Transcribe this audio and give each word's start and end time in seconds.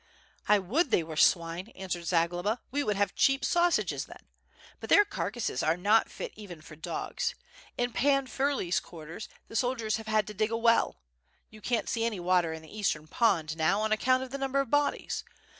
"I 0.47 0.57
would 0.57 0.89
they 0.89 1.03
were 1.03 1.15
swine," 1.15 1.67
answered 1.75 2.07
Zagloba, 2.07 2.59
"we 2.71 2.83
would 2.83 2.95
have 2.95 3.13
cheap 3.13 3.45
sausages 3.45 4.05
then. 4.05 4.25
But 4.79 4.89
their 4.89 5.05
carcasses 5.05 5.61
are 5.61 5.77
not 5.77 6.09
fit 6.09 6.33
even 6.35 6.59
for 6.61 6.75
dogs. 6.75 7.35
In 7.77 7.93
Pan 7.93 8.25
Firley's 8.25 8.79
quarters 8.79 9.29
the 9.47 9.55
soldiers 9.55 9.97
have 9.97 10.07
had 10.07 10.25
to 10.25 10.33
dig 10.33 10.49
a 10.51 10.57
well, 10.57 10.95
you 11.51 11.61
can't 11.61 11.87
see 11.87 12.03
any 12.03 12.19
water 12.19 12.51
in 12.51 12.63
the 12.63 12.75
eastern 12.75 13.05
pond 13.05 13.55
now 13.55 13.79
on 13.81 13.91
account 13.91 14.23
of 14.23 14.31
the 14.31 14.39
numbers 14.39 14.63
of 14.63 14.71
bodies. 14.71 15.23